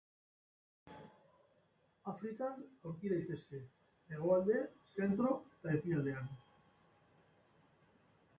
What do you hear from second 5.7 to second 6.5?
ekialdean.